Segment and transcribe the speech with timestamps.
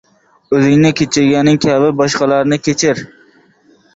[0.59, 3.03] o‘zingni kechirganing kabi boshqalarni kechir.